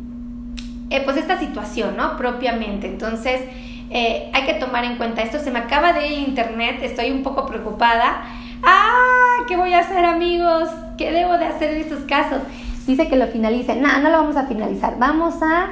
[0.91, 2.19] eh, pues esta situación, ¿no?
[2.19, 2.87] Propiamente.
[2.87, 3.41] Entonces,
[3.89, 5.39] eh, hay que tomar en cuenta esto.
[5.39, 8.23] Se me acaba de internet, estoy un poco preocupada.
[8.63, 9.10] ¡Ah!
[9.51, 10.69] ¿Qué voy a hacer, amigos?
[10.97, 12.39] ¿Qué debo de hacer en estos casos?
[12.87, 13.75] Dice que lo finalice.
[13.75, 14.97] No, no lo vamos a finalizar.
[14.97, 15.71] Vamos a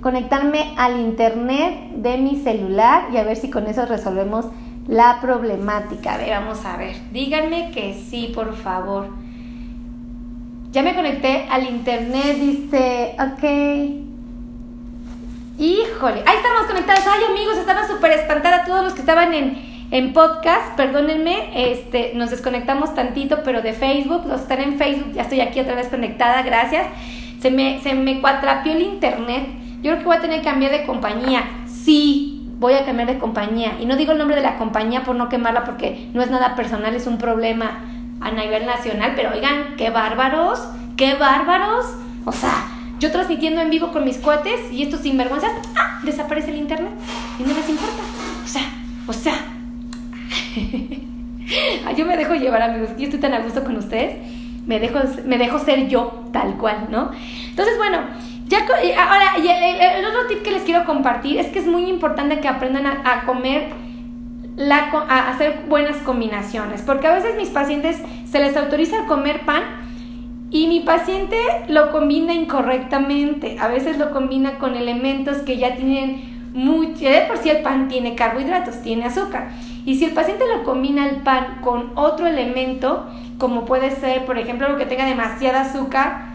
[0.00, 4.46] conectarme al internet de mi celular y a ver si con eso resolvemos
[4.86, 6.14] la problemática.
[6.14, 6.96] A ver, vamos a ver.
[7.12, 9.08] Díganme que sí, por favor.
[10.70, 13.44] Ya me conecté al internet, dice, ok.
[15.58, 17.04] Híjole, ahí estamos conectados.
[17.06, 20.76] Ay, amigos, estaba súper espantada todos los que estaban en, en podcast.
[20.76, 24.26] Perdónenme, este, nos desconectamos tantito, pero de Facebook.
[24.26, 26.86] Los están en Facebook, ya estoy aquí otra vez conectada, gracias.
[27.40, 29.46] Se me, se me cuatrapió el internet.
[29.82, 31.44] Yo creo que voy a tener que cambiar de compañía.
[31.66, 33.76] Sí, voy a cambiar de compañía.
[33.80, 36.56] Y no digo el nombre de la compañía por no quemarla porque no es nada
[36.56, 37.84] personal, es un problema
[38.20, 40.60] a nivel nacional, pero oigan, qué bárbaros,
[40.96, 41.86] qué bárbaros.
[42.24, 42.66] O sea,
[42.98, 46.00] yo transmitiendo en vivo con mis cuates y estos sinvergüenzas, ¡ah!
[46.02, 46.90] desaparece el internet
[47.38, 48.02] y no les importa.
[48.44, 48.62] O sea,
[49.06, 49.47] o sea.
[51.96, 54.16] yo me dejo llevar, amigos, yo estoy tan a gusto con ustedes.
[54.66, 57.10] Me dejo, me dejo ser yo, tal cual, ¿no?
[57.48, 57.98] Entonces, bueno,
[58.48, 62.40] ya, ahora, y el, otro tip que les quiero compartir es que es muy importante
[62.40, 63.70] que aprendan a, comer,
[64.56, 67.98] la, a hacer buenas combinaciones, porque a veces mis pacientes
[68.30, 69.62] se les autoriza comer pan
[70.50, 71.36] y mi paciente
[71.68, 77.36] lo combina incorrectamente, a veces lo combina con elementos que ya tienen mucho, de por
[77.38, 79.50] sí el pan tiene carbohidratos, tiene azúcar.
[79.84, 83.06] Y si el paciente lo combina el pan con otro elemento,
[83.38, 86.26] como puede ser, por ejemplo, algo que tenga demasiada azúcar,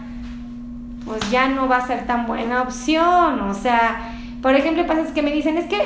[1.04, 3.40] pues ya no va a ser tan buena opción.
[3.40, 5.76] O sea, por ejemplo, hay pacientes que me dicen, es que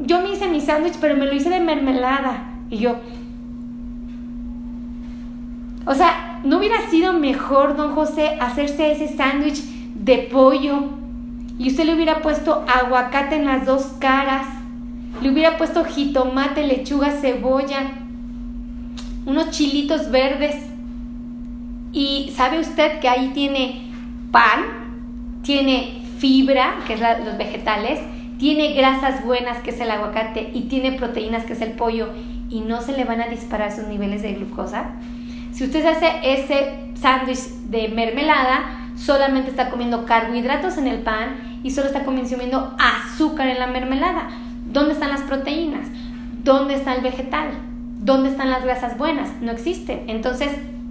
[0.00, 2.44] yo me hice mi sándwich, pero me lo hice de mermelada.
[2.70, 2.96] Y yo,
[5.86, 9.62] o sea, ¿no hubiera sido mejor, don José, hacerse ese sándwich
[9.94, 10.84] de pollo
[11.58, 14.46] y usted le hubiera puesto aguacate en las dos caras?
[15.22, 17.92] Le hubiera puesto jitomate, lechuga, cebolla,
[19.26, 20.56] unos chilitos verdes.
[21.92, 23.90] Y sabe usted que ahí tiene
[24.30, 28.00] pan, tiene fibra, que es los vegetales,
[28.38, 32.10] tiene grasas buenas, que es el aguacate, y tiene proteínas, que es el pollo,
[32.48, 34.92] y no se le van a disparar sus niveles de glucosa.
[35.52, 41.70] Si usted hace ese sándwich de mermelada, solamente está comiendo carbohidratos en el pan y
[41.70, 44.28] solo está consumiendo azúcar en la mermelada.
[44.70, 45.88] ¿Dónde están las proteínas?
[46.44, 47.50] ¿Dónde está el vegetal?
[47.98, 49.30] ¿Dónde están las grasas buenas?
[49.40, 50.04] No existen.
[50.08, 50.50] Entonces,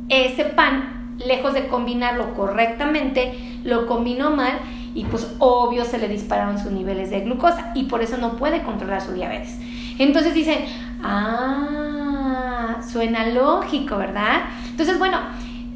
[0.10, 4.60] ese pan, lejos de combinarlo correctamente, lo combinó mal
[4.94, 8.64] y pues obvio se le dispararon sus niveles de glucosa y por eso no puede
[8.64, 9.58] controlar su diabetes.
[9.98, 10.66] Entonces dicen,
[11.04, 14.42] ah, suena lógico, ¿verdad?
[14.70, 15.18] Entonces, bueno,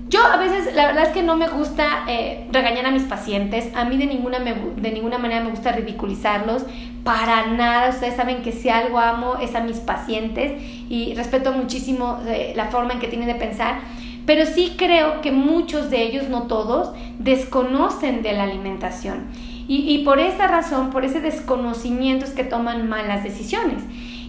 [0.09, 3.69] yo a veces la verdad es que no me gusta eh, regañar a mis pacientes,
[3.75, 6.65] a mí de ninguna, de ninguna manera me gusta ridiculizarlos,
[7.03, 10.53] para nada, ustedes saben que si algo amo es a mis pacientes
[10.89, 13.79] y respeto muchísimo eh, la forma en que tienen de pensar,
[14.25, 19.25] pero sí creo que muchos de ellos, no todos, desconocen de la alimentación.
[19.67, 23.83] Y, y por esa razón, por ese desconocimiento es que toman malas decisiones.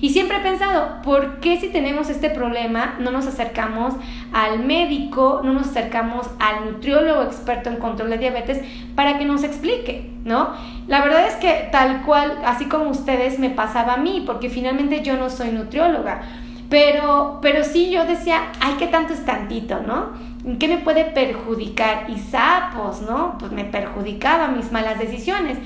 [0.04, 3.94] Y siempre he pensado, ¿por qué si tenemos este problema no nos acercamos
[4.34, 8.60] al médico, no nos acercamos al nutriólogo experto en control de diabetes
[8.94, 10.50] para que nos explique, ¿no?
[10.88, 15.00] La verdad es que tal cual, así como ustedes, me pasaba a mí, porque finalmente
[15.00, 16.20] yo no soy nutrióloga.
[16.68, 20.10] Pero, pero sí yo decía, ay, ¿qué tanto es tantito, no?
[20.58, 22.10] ¿Qué me puede perjudicar?
[22.10, 23.38] Y sapos, ¿no?
[23.38, 25.56] Pues me perjudicaba mis malas decisiones.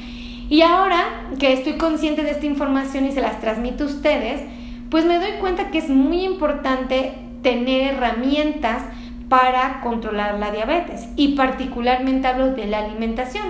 [0.48, 1.04] Y ahora
[1.38, 4.42] que estoy consciente de esta información y se las transmito a ustedes,
[4.90, 8.82] pues me doy cuenta que es muy importante tener herramientas
[9.28, 13.44] para controlar la diabetes y particularmente hablo de la alimentación.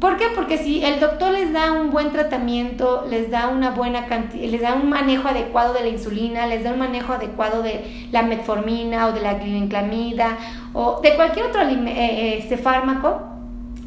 [0.00, 0.26] ¿Por qué?
[0.34, 4.74] Porque si el doctor les da un buen tratamiento, les da una buena les da
[4.74, 9.12] un manejo adecuado de la insulina, les da un manejo adecuado de la metformina o
[9.12, 10.38] de la glibenclamida
[10.72, 13.22] o de cualquier otro eh, eh, este fármaco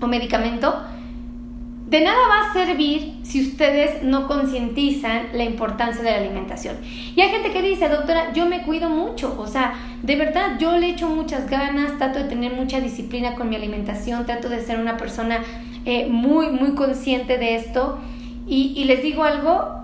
[0.01, 0.81] o medicamento,
[1.91, 6.77] de nada va a servir si ustedes no concientizan la importancia de la alimentación.
[6.83, 10.77] Y hay gente que dice, doctora, yo me cuido mucho, o sea, de verdad yo
[10.77, 14.79] le echo muchas ganas, trato de tener mucha disciplina con mi alimentación, trato de ser
[14.79, 15.39] una persona
[15.83, 17.99] eh, muy, muy consciente de esto.
[18.47, 19.81] Y, les digo algo,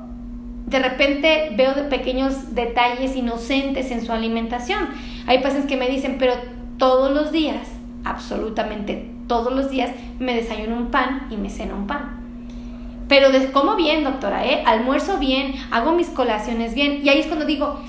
[0.66, 4.80] de repente veo de pequeños detalles inocentes en su alimentación.
[5.26, 6.36] Hay pacientes que me dicen, pero
[6.78, 7.68] todos los días,
[8.06, 12.18] absolutamente todos los días me desayuno un pan y me ceno un pan.
[13.08, 14.64] Pero como bien, doctora, ¿eh?
[14.66, 17.02] Almuerzo bien, hago mis colaciones bien.
[17.04, 17.80] Y ahí es cuando digo,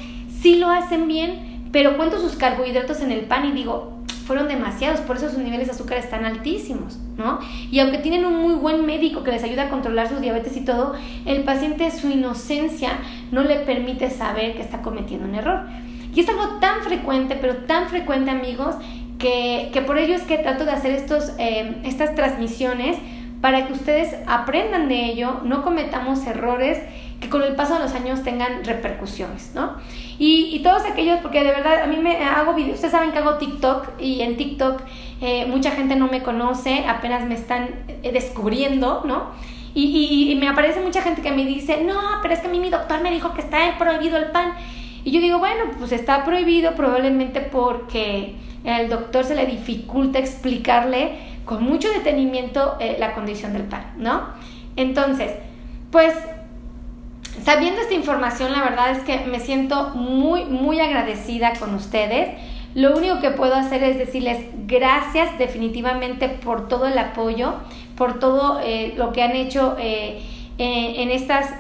[0.41, 5.01] sí lo hacen bien, pero cuento sus carbohidratos en el pan y digo, fueron demasiados,
[5.01, 7.39] por eso sus niveles de azúcar están altísimos, ¿no?
[7.71, 10.65] Y aunque tienen un muy buen médico que les ayuda a controlar su diabetes y
[10.65, 12.91] todo, el paciente, su inocencia,
[13.33, 15.63] no le permite saber que está cometiendo un error.
[16.15, 18.75] Y es algo tan frecuente, pero tan frecuente, amigos,
[19.19, 22.97] que, por ello es que trato de hacer estos, eh, estas transmisiones
[23.41, 26.79] para que ustedes aprendan de ello, no cometamos errores
[27.21, 29.77] que con el paso de los años tengan repercusiones, ¿no?
[30.21, 33.35] Y, todos aquellos, porque de verdad a mí me hago videos, ustedes saben que hago
[33.35, 34.83] TikTok y en TikTok
[35.21, 37.69] eh, mucha gente no me conoce, apenas me están
[38.03, 39.31] eh, descubriendo, ¿no?
[39.75, 42.59] Y, y, me aparece mucha gente que me dice, no, pero es que a mí
[42.59, 44.55] mi doctor me dijo que está prohibido el pan.
[45.05, 51.13] Y yo digo, bueno, pues está prohibido probablemente porque el doctor se le dificulta explicarle
[51.45, 54.23] con mucho detenimiento eh, la condición del pan, ¿no?
[54.77, 55.33] Entonces,
[55.91, 56.15] pues
[57.43, 62.39] sabiendo esta información, la verdad es que me siento muy, muy agradecida con ustedes.
[62.75, 67.55] Lo único que puedo hacer es decirles gracias definitivamente por todo el apoyo,
[67.97, 70.23] por todo eh, lo que han hecho eh,
[70.59, 71.55] en estas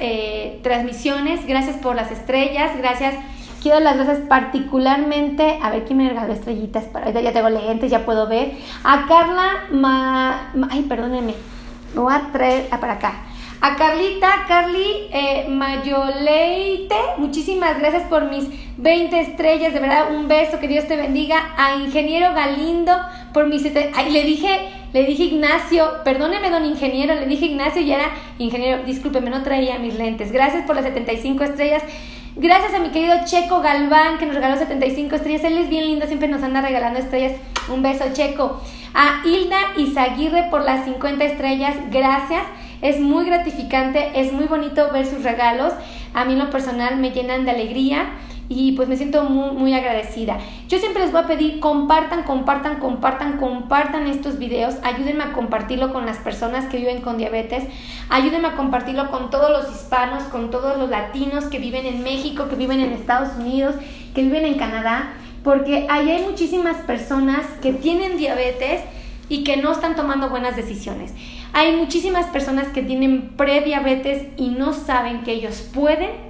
[0.62, 1.46] transmisiones.
[1.46, 3.14] Gracias por las estrellas, gracias.
[3.62, 8.04] Quiero las gracias particularmente, a ver quién me regaló estrellitas, para, ya tengo lentes, ya
[8.04, 8.52] puedo ver.
[8.84, 11.34] A Carla, ma, ay, perdónenme,
[11.94, 13.24] me voy a traer para acá.
[13.60, 18.44] A Carlita, Carly eh, Mayoleite, muchísimas gracias por mis
[18.76, 21.54] 20 estrellas, de verdad, un beso, que Dios te bendiga.
[21.56, 22.92] A Ingeniero Galindo,
[23.34, 23.64] por mis...
[23.96, 24.48] Ay, le dije,
[24.92, 29.80] le dije Ignacio, perdóneme don ingeniero, le dije Ignacio y era ingeniero, discúlpeme, no traía
[29.80, 30.30] mis lentes.
[30.30, 31.82] Gracias por las 75 estrellas.
[32.36, 35.44] Gracias a mi querido Checo Galván que nos regaló 75 estrellas.
[35.44, 37.32] Él es bien lindo, siempre nos anda regalando estrellas.
[37.68, 38.60] Un beso, Checo.
[38.94, 41.74] A Hilda Izaguirre por las 50 estrellas.
[41.90, 42.42] Gracias.
[42.80, 45.72] Es muy gratificante, es muy bonito ver sus regalos.
[46.14, 48.06] A mí en lo personal me llenan de alegría
[48.48, 50.38] y pues me siento muy, muy agradecida.
[50.68, 55.92] Yo siempre les voy a pedir, compartan, compartan, compartan, compartan estos videos, ayúdenme a compartirlo
[55.92, 57.64] con las personas que viven con diabetes,
[58.08, 62.48] ayúdenme a compartirlo con todos los hispanos, con todos los latinos que viven en México,
[62.48, 63.74] que viven en Estados Unidos,
[64.14, 65.12] que viven en Canadá,
[65.44, 68.82] porque ahí hay muchísimas personas que tienen diabetes
[69.28, 71.12] y que no están tomando buenas decisiones.
[71.52, 76.27] Hay muchísimas personas que tienen prediabetes y no saben que ellos pueden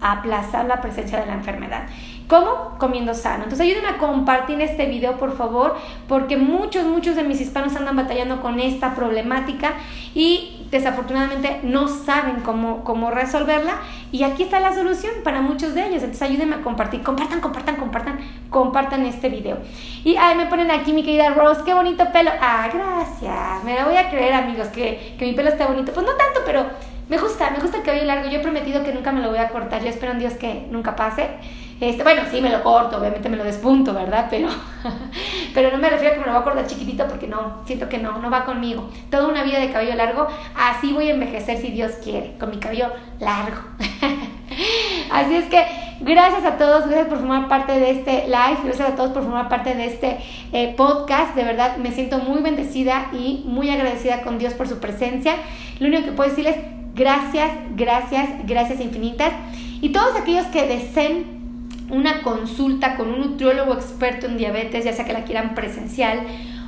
[0.00, 1.86] aplazar la presencia de la enfermedad.
[2.28, 2.76] ¿Cómo?
[2.78, 3.44] Comiendo sano.
[3.44, 7.96] Entonces ayúdenme a compartir este video, por favor, porque muchos, muchos de mis hispanos andan
[7.96, 9.72] batallando con esta problemática
[10.14, 13.76] y desafortunadamente no saben cómo, cómo resolverla.
[14.12, 16.02] Y aquí está la solución para muchos de ellos.
[16.02, 17.02] Entonces ayúdenme a compartir.
[17.02, 18.18] Compartan, compartan, compartan,
[18.50, 19.56] compartan este video.
[20.04, 22.30] Y me ponen aquí mi querida Rose, qué bonito pelo.
[22.42, 23.64] Ah, gracias.
[23.64, 25.92] Me la voy a creer, amigos, que, que mi pelo está bonito.
[25.92, 26.66] Pues no tanto, pero
[27.08, 28.28] me gusta, me gusta el cabello largo.
[28.28, 29.82] Yo he prometido que nunca me lo voy a cortar.
[29.82, 31.26] Yo espero en Dios que nunca pase.
[31.80, 34.26] Este, bueno, sí me lo corto, obviamente me lo despunto, ¿verdad?
[34.28, 34.48] Pero,
[35.54, 37.88] pero no me refiero a que me lo voy a cortar chiquitito porque no, siento
[37.88, 38.90] que no, no va conmigo.
[39.10, 42.56] Toda una vida de cabello largo, así voy a envejecer si Dios quiere, con mi
[42.56, 42.88] cabello
[43.20, 43.58] largo.
[45.12, 45.64] así es que
[46.00, 49.48] gracias a todos, gracias por formar parte de este live, gracias a todos por formar
[49.48, 50.18] parte de este
[50.52, 51.36] eh, podcast.
[51.36, 55.36] De verdad me siento muy bendecida y muy agradecida con Dios por su presencia.
[55.78, 56.56] Lo único que puedo decirles
[56.98, 59.32] Gracias, gracias, gracias infinitas.
[59.80, 61.38] Y todos aquellos que deseen
[61.90, 66.22] una consulta con un nutriólogo experto en diabetes, ya sea que la quieran presencial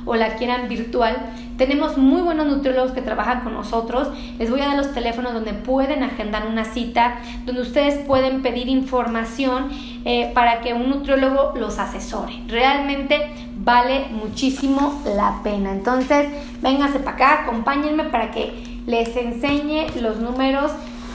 [0.05, 1.17] o la quieran virtual,
[1.57, 4.07] tenemos muy buenos nutriólogos que trabajan con nosotros.
[4.39, 8.69] Les voy a dar los teléfonos donde pueden agendar una cita, donde ustedes pueden pedir
[8.69, 9.69] información
[10.05, 12.41] eh, para que un nutriólogo los asesore.
[12.47, 15.71] Realmente vale muchísimo la pena.
[15.73, 16.29] Entonces,
[16.61, 20.71] vénganse para acá, acompáñenme para que les enseñe los números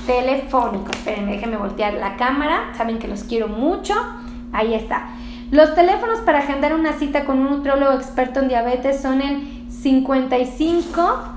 [0.07, 0.97] telefónicos.
[0.97, 2.73] Esperen, déjenme voltear la cámara.
[2.77, 3.95] Saben que los quiero mucho.
[4.53, 5.09] Ahí está.
[5.51, 11.37] Los teléfonos para agendar una cita con un nutriólogo experto en diabetes son el 55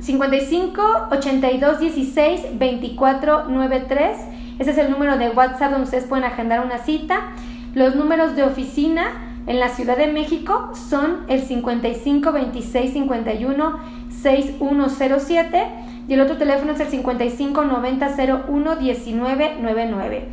[0.00, 4.18] 55 82 16 24 93.
[4.58, 7.32] Ese es el número de WhatsApp donde ustedes pueden agendar una cita.
[7.74, 13.78] Los números de oficina en la Ciudad de México son el 55 26 51
[14.22, 15.66] 6107
[16.08, 18.16] y el otro teléfono es el 55 90
[18.48, 20.28] 01 19 99.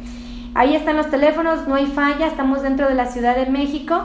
[0.53, 4.01] Ahí están los teléfonos, no hay falla, estamos dentro de la Ciudad de México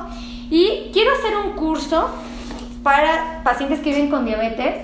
[0.51, 2.09] y quiero hacer un curso
[2.83, 4.75] para pacientes que viven con diabetes.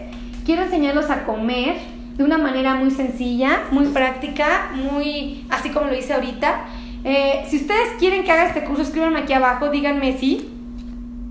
[0.46, 1.76] Quiero enseñarlos a comer
[2.16, 6.64] de una manera muy sencilla, muy práctica, muy así como lo hice ahorita
[7.08, 10.46] eh, si ustedes quieren que haga este curso, escríbanme aquí abajo, díganme si,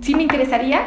[0.01, 0.81] si me interesaría.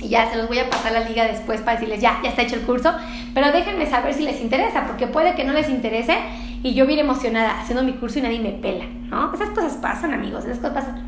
[0.00, 2.42] Y ya se los voy a pasar la liga después para decirles, ya, ya está
[2.42, 2.92] hecho el curso.
[3.34, 6.18] Pero déjenme saber si les interesa, porque puede que no les interese
[6.62, 9.34] y yo bien emocionada haciendo mi curso y nadie me pela, ¿no?
[9.34, 11.02] Esas cosas pasan, amigos, esas cosas pasan.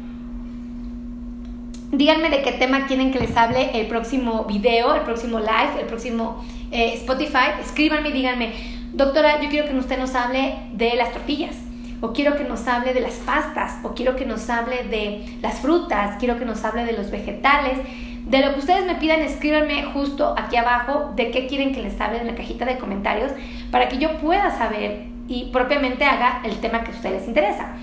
[1.93, 5.87] Díganme de qué tema quieren que les hable el próximo video, el próximo live, el
[5.87, 7.61] próximo eh, Spotify.
[7.61, 8.53] Escríbanme y díganme,
[8.93, 11.68] doctora, yo quiero que usted nos hable de las tortillas
[12.01, 15.61] o quiero que nos hable de las pastas, o quiero que nos hable de las
[15.61, 17.79] frutas, quiero que nos hable de los vegetales.
[18.27, 22.01] De lo que ustedes me pidan, escríbanme justo aquí abajo de qué quieren que les
[22.01, 23.33] hable en la cajita de comentarios
[23.71, 27.75] para que yo pueda saber y propiamente haga el tema que a ustedes les interesa.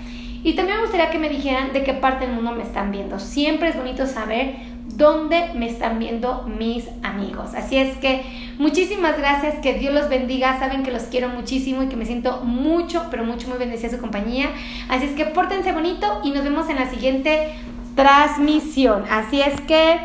[0.43, 3.17] Y también me gustaría que me dijeran de qué parte del mundo me están viendo.
[3.17, 7.53] Siempre es bonito saber dónde me están viendo mis amigos.
[7.55, 8.23] Así es que
[8.57, 12.41] muchísimas gracias, que Dios los bendiga, saben que los quiero muchísimo y que me siento
[12.43, 14.49] mucho, pero mucho, muy bendecida su compañía.
[14.89, 17.53] Así es que pórtense bonito y nos vemos en la siguiente
[17.95, 19.05] transmisión.
[19.09, 19.99] Así es que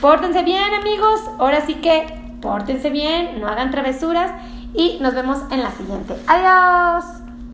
[0.00, 2.06] pórtense bien amigos, ahora sí que
[2.40, 4.30] pórtense bien, no hagan travesuras
[4.74, 6.14] y nos vemos en la siguiente.
[6.26, 7.23] Adiós.